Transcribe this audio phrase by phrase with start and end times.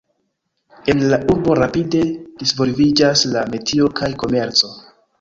[0.93, 2.03] En la urbo rapide
[2.41, 4.77] disvolviĝas la metio kaj komerco.